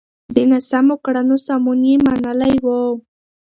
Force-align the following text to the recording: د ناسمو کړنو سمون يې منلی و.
د 0.35 0.37
ناسمو 0.51 0.95
کړنو 1.05 1.35
سمون 1.45 1.79
يې 1.89 1.95
منلی 2.05 2.55
و. 2.63 2.67